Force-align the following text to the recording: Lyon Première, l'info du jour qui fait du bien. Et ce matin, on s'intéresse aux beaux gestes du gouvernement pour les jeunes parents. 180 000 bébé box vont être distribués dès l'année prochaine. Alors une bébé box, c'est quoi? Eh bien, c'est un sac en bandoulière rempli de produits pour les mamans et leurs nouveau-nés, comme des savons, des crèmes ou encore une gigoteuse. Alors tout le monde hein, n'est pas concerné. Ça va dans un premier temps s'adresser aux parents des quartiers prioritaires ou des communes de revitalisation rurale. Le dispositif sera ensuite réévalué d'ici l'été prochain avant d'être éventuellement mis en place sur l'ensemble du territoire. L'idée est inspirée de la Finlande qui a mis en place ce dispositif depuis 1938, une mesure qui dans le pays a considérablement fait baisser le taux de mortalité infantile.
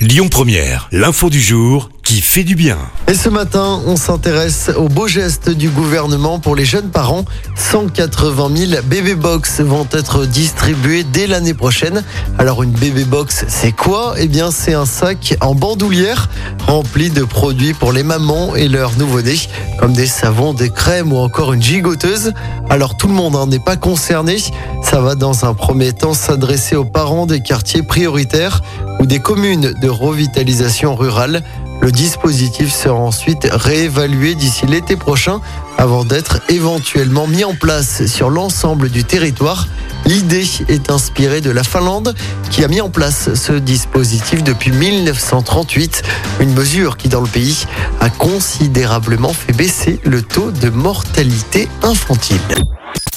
Lyon 0.00 0.28
Première, 0.30 0.88
l'info 0.92 1.28
du 1.28 1.42
jour 1.42 1.90
qui 2.04 2.22
fait 2.22 2.42
du 2.42 2.54
bien. 2.54 2.78
Et 3.06 3.12
ce 3.12 3.28
matin, 3.28 3.82
on 3.84 3.96
s'intéresse 3.96 4.70
aux 4.74 4.88
beaux 4.88 5.06
gestes 5.06 5.50
du 5.50 5.68
gouvernement 5.68 6.38
pour 6.38 6.56
les 6.56 6.64
jeunes 6.64 6.88
parents. 6.88 7.26
180 7.54 8.50
000 8.56 8.82
bébé 8.86 9.14
box 9.14 9.60
vont 9.60 9.86
être 9.92 10.24
distribués 10.24 11.04
dès 11.04 11.26
l'année 11.26 11.52
prochaine. 11.52 12.02
Alors 12.38 12.62
une 12.62 12.70
bébé 12.70 13.04
box, 13.04 13.44
c'est 13.48 13.72
quoi? 13.72 14.14
Eh 14.16 14.26
bien, 14.26 14.50
c'est 14.50 14.72
un 14.72 14.86
sac 14.86 15.36
en 15.42 15.54
bandoulière 15.54 16.30
rempli 16.66 17.10
de 17.10 17.22
produits 17.22 17.74
pour 17.74 17.92
les 17.92 18.02
mamans 18.02 18.56
et 18.56 18.68
leurs 18.68 18.96
nouveau-nés, 18.96 19.38
comme 19.78 19.92
des 19.92 20.06
savons, 20.06 20.54
des 20.54 20.70
crèmes 20.70 21.12
ou 21.12 21.18
encore 21.18 21.52
une 21.52 21.62
gigoteuse. 21.62 22.32
Alors 22.70 22.96
tout 22.96 23.06
le 23.06 23.14
monde 23.14 23.36
hein, 23.36 23.46
n'est 23.46 23.58
pas 23.58 23.76
concerné. 23.76 24.38
Ça 24.82 25.02
va 25.02 25.14
dans 25.14 25.44
un 25.44 25.52
premier 25.52 25.92
temps 25.92 26.14
s'adresser 26.14 26.74
aux 26.74 26.86
parents 26.86 27.26
des 27.26 27.40
quartiers 27.40 27.82
prioritaires 27.82 28.62
ou 29.00 29.06
des 29.06 29.18
communes 29.18 29.72
de 29.80 29.88
revitalisation 29.88 30.94
rurale. 30.94 31.42
Le 31.80 31.90
dispositif 31.90 32.72
sera 32.72 32.98
ensuite 32.98 33.48
réévalué 33.50 34.34
d'ici 34.34 34.66
l'été 34.66 34.96
prochain 34.96 35.40
avant 35.78 36.04
d'être 36.04 36.40
éventuellement 36.50 37.26
mis 37.26 37.42
en 37.42 37.54
place 37.54 38.04
sur 38.06 38.28
l'ensemble 38.28 38.90
du 38.90 39.02
territoire. 39.02 39.66
L'idée 40.04 40.46
est 40.68 40.90
inspirée 40.90 41.40
de 41.40 41.50
la 41.50 41.62
Finlande 41.62 42.14
qui 42.50 42.62
a 42.64 42.68
mis 42.68 42.82
en 42.82 42.90
place 42.90 43.32
ce 43.34 43.52
dispositif 43.52 44.44
depuis 44.44 44.72
1938, 44.72 46.02
une 46.40 46.52
mesure 46.52 46.98
qui 46.98 47.08
dans 47.08 47.22
le 47.22 47.28
pays 47.28 47.64
a 48.00 48.10
considérablement 48.10 49.32
fait 49.32 49.54
baisser 49.54 50.00
le 50.04 50.20
taux 50.20 50.50
de 50.50 50.68
mortalité 50.68 51.68
infantile. 51.82 52.38